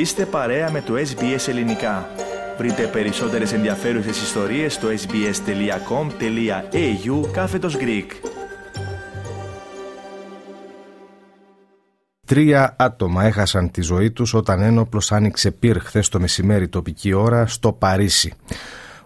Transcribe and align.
Είστε 0.00 0.26
παρέα 0.26 0.70
με 0.70 0.80
το 0.80 0.94
SBS 0.94 1.48
Ελληνικά. 1.48 2.08
Βρείτε 2.58 2.86
περισσότερες 2.86 3.52
ενδιαφέρουσες 3.52 4.22
ιστορίες 4.22 4.74
στο 4.74 4.88
sbs.com.au 4.88 5.30
κάθετος 7.32 7.76
Greek. 7.80 8.06
Τρία 12.26 12.76
άτομα 12.78 13.24
έχασαν 13.24 13.70
τη 13.70 13.82
ζωή 13.82 14.10
τους 14.10 14.34
όταν 14.34 14.60
ένοπλος 14.60 15.12
άνοιξε 15.12 15.50
πυρ 15.50 15.78
χθες 15.78 16.08
το 16.08 16.20
μεσημέρι 16.20 16.68
τοπική 16.68 17.12
ώρα 17.12 17.46
στο 17.46 17.72
Παρίσι. 17.72 18.32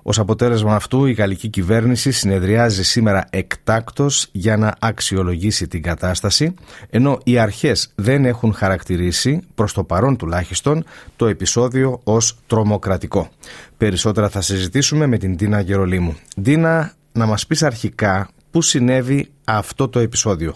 Ω 0.06 0.10
αποτέλεσμα 0.16 0.74
αυτού, 0.74 1.06
η 1.06 1.12
γαλλική 1.12 1.48
κυβέρνηση 1.48 2.10
συνεδριάζει 2.10 2.84
σήμερα 2.84 3.26
εκτάκτος 3.30 4.28
για 4.32 4.56
να 4.56 4.74
αξιολογήσει 4.78 5.68
την 5.68 5.82
κατάσταση, 5.82 6.54
ενώ 6.90 7.18
οι 7.24 7.38
αρχές 7.38 7.92
δεν 7.94 8.24
έχουν 8.24 8.54
χαρακτηρίσει, 8.54 9.40
προς 9.54 9.72
το 9.72 9.84
παρόν 9.84 10.16
τουλάχιστον, 10.16 10.84
το 11.16 11.26
επεισόδιο 11.26 12.00
ως 12.04 12.36
τρομοκρατικό. 12.46 13.28
Περισσότερα 13.76 14.28
θα 14.28 14.40
συζητήσουμε 14.40 15.06
με 15.06 15.18
την 15.18 15.36
Τίνα 15.36 15.60
Γερολίμου. 15.60 16.16
Τίνα, 16.42 16.92
να 17.12 17.26
μας 17.26 17.46
πεις 17.46 17.62
αρχικά 17.62 18.28
πού 18.50 18.62
συνέβη 18.62 19.30
αυτό 19.44 19.88
το 19.88 19.98
επεισόδιο; 19.98 20.54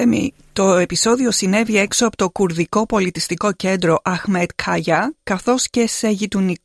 Θέμη, 0.00 0.34
το 0.52 0.74
επεισόδιο 0.74 1.30
συνέβη 1.30 1.78
έξω 1.78 2.06
από 2.06 2.16
το 2.16 2.30
κουρδικό 2.30 2.86
πολιτιστικό 2.86 3.52
κέντρο 3.52 3.98
Αχμέτ 4.02 4.50
Κάγια, 4.54 5.14
καθώς 5.22 5.70
και 5.70 5.86
σε 5.86 6.16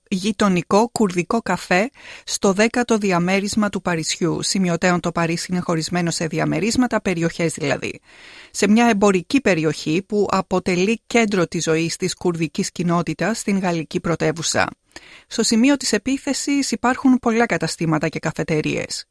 γειτονικό 0.09 0.89
κουρδικό 0.91 1.41
καφέ 1.41 1.89
στο 2.25 2.53
δέκατο 2.53 2.97
διαμέρισμα 2.97 3.69
του 3.69 3.81
Παρισιού. 3.81 4.41
Σημειωτέων 4.41 4.99
το 4.99 5.11
Παρίσι 5.11 5.47
είναι 5.51 5.59
χωρισμένο 5.59 6.11
σε 6.11 6.27
διαμερίσματα, 6.27 7.01
περιοχές 7.01 7.53
δηλαδή. 7.53 7.99
Σε 8.51 8.67
μια 8.67 8.85
εμπορική 8.85 9.41
περιοχή 9.41 10.03
που 10.07 10.27
αποτελεί 10.31 11.01
κέντρο 11.07 11.47
της 11.47 11.63
ζωής 11.63 11.95
της 11.95 12.15
κουρδικής 12.15 12.71
κοινότητας 12.71 13.39
στην 13.39 13.59
γαλλική 13.59 13.99
πρωτεύουσα. 13.99 14.67
Στο 15.27 15.43
σημείο 15.43 15.77
της 15.77 15.93
επίθεσης 15.93 16.71
υπάρχουν 16.71 17.19
πολλά 17.19 17.45
καταστήματα 17.45 18.07
και 18.07 18.19
καφετερίες. 18.19 19.05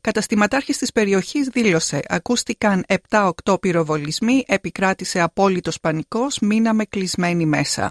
Καταστηματάρχης 0.00 0.78
της 0.78 0.92
περιοχής 0.92 1.48
δήλωσε 1.48 2.00
«Ακούστηκαν 2.08 2.84
7-8 3.08 3.60
πυροβολισμοί, 3.60 4.44
επικράτησε 4.46 5.20
απόλυτος 5.20 5.80
πανικός, 5.80 6.38
μείναμε 6.38 6.84
κλεισμένοι 6.84 7.46
μέσα». 7.46 7.90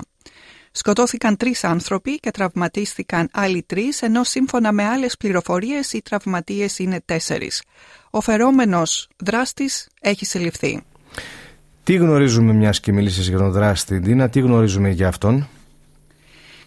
Σκοτώθηκαν 0.75 1.37
τρεις 1.37 1.63
άνθρωποι 1.63 2.19
και 2.19 2.31
τραυματίστηκαν 2.31 3.29
άλλοι 3.31 3.63
τρεις, 3.67 4.01
ενώ 4.01 4.23
σύμφωνα 4.23 4.71
με 4.71 4.83
άλλες 4.83 5.17
πληροφορίες 5.17 5.93
οι 5.93 6.01
τραυματίες 6.01 6.79
είναι 6.79 7.01
τέσσερις. 7.05 7.63
Ο 8.09 8.21
φερόμενος 8.21 9.07
δράστης 9.17 9.87
έχει 10.01 10.25
συλληφθεί. 10.25 10.83
Τι 11.83 11.95
γνωρίζουμε 11.95 12.53
μιας 12.53 12.79
και 12.79 12.91
μίλησες 12.91 13.27
για 13.29 13.37
τον 13.37 13.51
δράστη, 13.51 13.99
Ντίνα, 13.99 14.29
τι 14.29 14.39
γνωρίζουμε 14.39 14.89
για 14.89 15.07
αυτόν; 15.07 15.47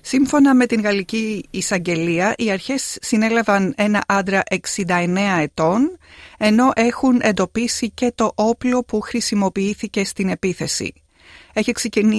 Σύμφωνα 0.08 0.54
με 0.54 0.66
την 0.66 0.80
Γαλλική 0.80 1.44
Εισαγγελία, 1.50 2.34
οι 2.36 2.50
αρχές 2.50 2.98
συνέλαβαν 3.00 3.74
ένα 3.76 4.04
άντρα 4.06 4.42
69 4.86 5.38
ετών, 5.40 5.98
ενώ 6.38 6.70
έχουν 6.74 7.20
εντοπίσει 7.22 7.90
και 7.90 8.12
το 8.14 8.32
όπλο 8.34 8.84
που 8.84 9.00
χρησιμοποιήθηκε 9.00 10.04
στην 10.04 10.28
επίθεση. 10.28 10.92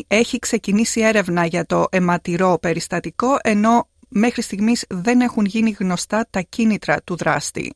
Έχει 0.07 0.39
ξεκινήσει 0.39 1.01
έρευνα 1.01 1.45
για 1.45 1.65
το 1.65 1.85
αιματηρό 1.89 2.57
περιστατικό, 2.61 3.37
ενώ 3.41 3.87
μέχρι 4.07 4.41
στιγμής 4.41 4.85
δεν 4.89 5.21
έχουν 5.21 5.45
γίνει 5.45 5.75
γνωστά 5.79 6.27
τα 6.29 6.41
κίνητρα 6.41 7.01
του 7.01 7.15
δράστη. 7.15 7.73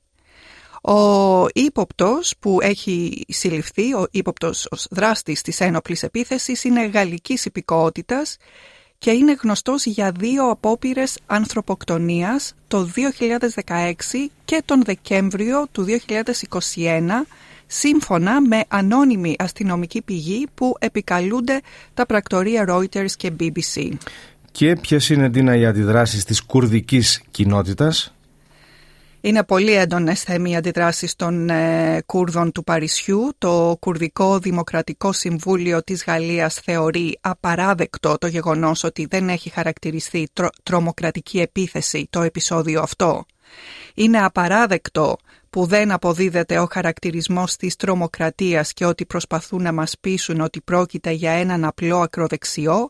Ο 0.81 1.45
ύποπτος 1.53 2.33
που 2.39 2.59
έχει 2.61 3.25
συλληφθεί, 3.27 3.93
ο 3.93 4.07
ύποπτος 4.11 4.67
ως 4.71 4.87
δράστης 4.91 5.41
της 5.41 5.59
ένοπλης 5.59 6.03
επίθεσης, 6.03 6.63
είναι 6.63 6.85
γαλλικής 6.85 7.45
υπηκότητας 7.45 8.37
και 9.03 9.11
είναι 9.11 9.35
γνωστός 9.41 9.85
για 9.85 10.11
δύο 10.19 10.49
απόπειρες 10.49 11.17
ανθρωποκτονίας 11.25 12.53
το 12.67 12.89
2016 13.65 14.29
και 14.45 14.61
τον 14.65 14.83
Δεκέμβριο 14.83 15.67
του 15.71 15.85
2021 16.75 17.25
σύμφωνα 17.67 18.41
με 18.41 18.63
ανώνυμη 18.67 19.35
αστυνομική 19.39 20.01
πηγή 20.01 20.47
που 20.55 20.75
επικαλούνται 20.79 21.61
τα 21.93 22.05
πρακτορία 22.05 22.65
Reuters 22.69 23.11
και 23.17 23.31
BBC. 23.39 23.91
Και 24.51 24.75
ποιες 24.75 25.09
είναι, 25.09 25.29
Ντίνα, 25.29 25.55
οι 25.55 25.65
αντιδράσεις 25.65 26.23
της 26.23 26.43
κουρδικής 26.43 27.21
κοινότητας; 27.31 28.13
Είναι 29.23 29.43
πολύ 29.43 29.73
έντονες 29.73 30.23
θέμη 30.23 30.51
οι 30.51 30.55
αντιδράσεις 30.55 31.15
των 31.15 31.49
ε, 31.49 32.01
Κούρδων 32.05 32.51
του 32.51 32.63
Παρισιού. 32.63 33.31
Το 33.37 33.77
Κουρδικό 33.79 34.39
Δημοκρατικό 34.39 35.11
Συμβούλιο 35.11 35.83
της 35.83 36.03
Γαλλίας 36.03 36.55
θεωρεί 36.55 37.17
απαράδεκτο 37.21 38.17
το 38.17 38.27
γεγονός 38.27 38.83
ότι 38.83 39.05
δεν 39.09 39.29
έχει 39.29 39.49
χαρακτηριστεί 39.49 40.29
τρομοκρατική 40.63 41.39
επίθεση 41.39 42.07
το 42.09 42.21
επεισόδιο 42.21 42.81
αυτό. 42.81 43.25
Είναι 43.93 44.23
απαράδεκτο 44.23 45.17
που 45.49 45.65
δεν 45.65 45.91
αποδίδεται 45.91 46.59
ο 46.59 46.67
χαρακτηρισμός 46.71 47.55
της 47.55 47.75
τρομοκρατίας 47.75 48.73
και 48.73 48.85
ότι 48.85 49.05
προσπαθούν 49.05 49.61
να 49.61 49.71
μας 49.71 49.95
πείσουν 50.01 50.41
ότι 50.41 50.61
πρόκειται 50.61 51.11
για 51.11 51.31
έναν 51.31 51.65
απλό 51.65 51.97
ακροδεξιό 51.99 52.85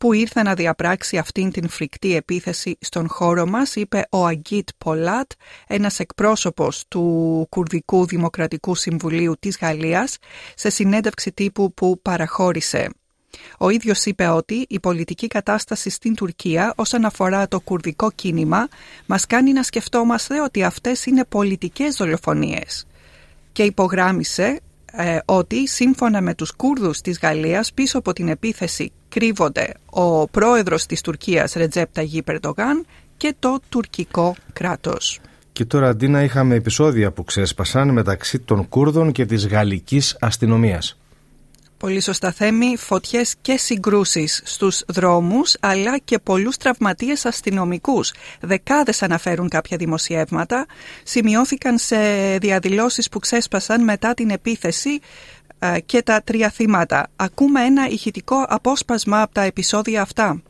που 0.00 0.12
ήρθε 0.12 0.42
να 0.42 0.54
διαπράξει 0.54 1.18
αυτήν 1.18 1.50
την 1.50 1.68
φρικτή 1.68 2.14
επίθεση 2.14 2.78
στον 2.80 3.08
χώρο 3.08 3.46
μας, 3.46 3.74
είπε 3.76 4.06
ο 4.10 4.26
Αγκίτ 4.26 4.68
Πολάτ, 4.78 5.30
ένας 5.66 5.98
εκπρόσωπος 5.98 6.84
του 6.88 7.46
Κουρδικού 7.50 8.06
Δημοκρατικού 8.06 8.74
Συμβουλίου 8.74 9.34
της 9.40 9.58
Γαλλίας, 9.60 10.18
σε 10.54 10.70
συνέντευξη 10.70 11.32
τύπου 11.32 11.74
που 11.74 12.00
παραχώρησε. 12.02 12.88
Ο 13.58 13.70
ίδιος 13.70 14.04
είπε 14.04 14.26
ότι 14.26 14.66
η 14.68 14.80
πολιτική 14.80 15.26
κατάσταση 15.26 15.90
στην 15.90 16.14
Τουρκία 16.14 16.72
όσον 16.76 17.04
αφορά 17.04 17.48
το 17.48 17.60
κουρδικό 17.60 18.10
κίνημα 18.10 18.68
μας 19.06 19.26
κάνει 19.26 19.52
να 19.52 19.62
σκεφτόμαστε 19.62 20.40
ότι 20.40 20.62
αυτές 20.62 21.06
είναι 21.06 21.24
πολιτικές 21.24 21.94
δολοφονίες 21.94 22.86
και 23.52 23.62
υπογράμμισε 23.62 24.60
ε, 24.92 25.18
ότι 25.24 25.68
σύμφωνα 25.68 26.20
με 26.20 26.34
τους 26.34 26.52
Κούρδους 26.52 27.00
της 27.00 27.18
Γαλλίας 27.18 27.72
πίσω 27.72 27.98
από 27.98 28.12
την 28.12 28.28
επίθεση 28.28 28.92
κρύβονται 29.08 29.74
ο 29.90 30.28
πρόεδρος 30.28 30.86
της 30.86 31.00
Τουρκίας 31.00 31.52
Ρετζέπτα 31.52 32.00
Ταγί 32.00 32.22
Περντογάν 32.22 32.86
και 33.16 33.34
το 33.38 33.58
τουρκικό 33.68 34.34
κράτος. 34.52 35.20
Και 35.52 35.64
τώρα 35.64 35.88
αντί 35.88 36.08
να 36.08 36.22
είχαμε 36.22 36.54
επεισόδια 36.54 37.10
που 37.10 37.24
ξέσπασαν 37.24 37.90
μεταξύ 37.90 38.38
των 38.38 38.68
Κούρδων 38.68 39.12
και 39.12 39.26
της 39.26 39.46
γαλλικής 39.46 40.16
αστυνομίας. 40.20 40.99
Πολύ 41.80 42.00
σωστά 42.00 42.32
θέμη, 42.32 42.76
φωτιές 42.76 43.34
και 43.40 43.56
συγκρούσεις 43.56 44.42
στους 44.44 44.82
δρόμους, 44.88 45.56
αλλά 45.60 45.98
και 45.98 46.18
πολλούς 46.18 46.56
τραυματίες 46.56 47.24
αστυνομικούς. 47.24 48.12
Δεκάδες 48.40 49.02
αναφέρουν 49.02 49.48
κάποια 49.48 49.76
δημοσιεύματα. 49.76 50.66
Σημειώθηκαν 51.02 51.78
σε 51.78 51.96
διαδηλώσεις 52.38 53.08
που 53.08 53.18
ξέσπασαν 53.18 53.84
μετά 53.84 54.14
την 54.14 54.30
επίθεση 54.30 55.00
ε, 55.58 55.80
και 55.80 56.02
τα 56.02 56.22
τρία 56.22 56.50
θύματα. 56.50 57.06
Ακούμε 57.16 57.64
ένα 57.64 57.88
ηχητικό 57.88 58.44
απόσπασμα 58.48 59.22
από 59.22 59.34
τα 59.34 59.42
επεισόδια 59.42 60.02
αυτά. 60.02 60.42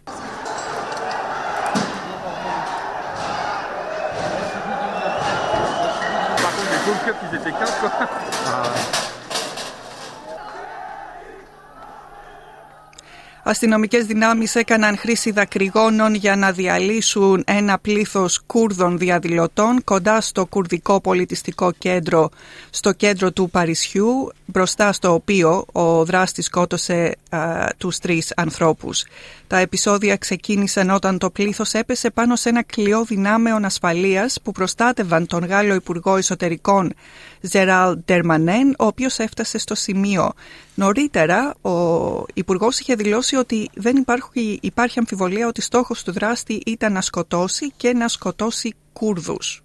Αστυνομικές 13.44 14.04
δυνάμεις 14.04 14.54
έκαναν 14.54 14.96
χρήση 14.98 15.30
δακρυγόνων 15.30 16.14
για 16.14 16.36
να 16.36 16.52
διαλύσουν 16.52 17.42
ένα 17.46 17.78
πλήθος 17.78 18.40
Κούρδων 18.46 18.98
διαδηλωτών 18.98 19.84
κοντά 19.84 20.20
στο 20.20 20.46
κουρδικό 20.46 21.00
πολιτιστικό 21.00 21.72
κέντρο, 21.78 22.30
στο 22.70 22.92
κέντρο 22.92 23.32
του 23.32 23.50
Παρισιού, 23.50 24.32
μπροστά 24.46 24.92
στο 24.92 25.12
οποίο 25.12 25.64
ο 25.72 26.04
δράστης 26.04 26.44
σκότωσε 26.44 27.16
α, 27.31 27.66
τους 27.76 27.98
τρεις 27.98 28.32
ανθρώπους. 28.37 29.04
Τα 29.46 29.58
επεισόδια 29.58 30.16
ξεκίνησαν 30.16 30.90
όταν 30.90 31.19
το 31.19 31.31
πλήθος 31.31 31.75
έπεσε 31.75 32.10
πάνω 32.10 32.36
σε 32.36 32.48
ένα 32.48 32.62
κλειό 32.62 33.04
δυνάμεων 33.04 33.64
ασφαλείας 33.64 34.38
που 34.43 34.52
προστάτευαν 34.52 35.26
τον 35.26 35.44
Γάλλο 35.44 35.75
Υπουργό 35.75 36.16
Εσωτερικών 36.16 36.94
Ζεράλ 37.40 37.98
Ντερμανέν, 38.04 38.75
ο 38.78 38.86
οποίος 38.86 39.19
έφτασε 39.19 39.58
στο 39.58 39.75
σημείο. 39.75 40.32
Νωρίτερα, 40.75 41.54
ο 41.60 42.25
Υπουργός 42.34 42.78
είχε 42.78 42.94
δηλώσει 42.94 43.30
ότι 43.37 43.71
δεν 43.75 43.97
υπάρχει, 43.97 44.59
υπάρχει 44.62 44.99
αμφιβολία 44.99 45.47
ότι 45.47 45.61
στόχος 45.61 46.03
του 46.03 46.12
δράστη 46.12 46.62
ήταν 46.67 46.93
να 46.93 47.00
σκοτώσει 47.00 47.73
και 47.77 47.93
να 47.93 48.09
σκοτώσει 48.09 48.75
Κούρδους. 48.93 49.62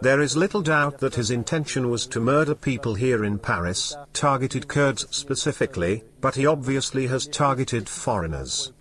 There 0.00 0.20
is 0.26 0.34
little 0.44 0.62
doubt 0.62 0.98
that 0.98 1.14
his 1.14 1.30
intention 1.30 1.82
was 1.94 2.02
to 2.12 2.18
murder 2.20 2.54
people 2.70 2.94
here 2.94 3.22
in 3.30 3.38
Paris, 3.38 3.80
targeted 4.12 4.66
Kurds 4.74 5.06
specifically, 5.22 5.94
but 6.20 6.34
he 6.34 6.44
obviously 6.46 7.06
has 7.06 7.22
targeted 7.26 7.84
foreigners. 7.88 8.72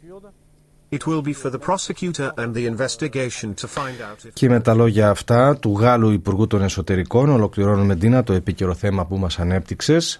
It 0.98 1.08
will 1.08 1.22
be 1.22 1.34
for 1.42 1.50
the 1.50 1.60
prosecutor 1.70 2.34
and 2.42 2.54
the 2.54 2.66
investigation 2.66 3.54
to 3.56 3.68
find 3.68 4.02
out 4.02 4.26
if... 4.26 4.34
Και 4.34 4.50
με 4.50 4.60
τα 4.60 4.74
λόγια 4.74 5.10
αυτά 5.10 5.58
του 5.58 5.78
Γάλλου 5.80 6.12
Υπουργού 6.12 6.48
των 6.48 6.62
Εσωτερικών 6.62 7.30
ολοκληρώνουμε 7.30 7.96
Ντίνα 7.96 8.24
το 8.24 8.34
επίκαιρο 8.34 8.74
θέμα 8.74 9.06
που 9.06 9.18
μας 9.18 9.40
ανέπτυξες. 9.40 10.20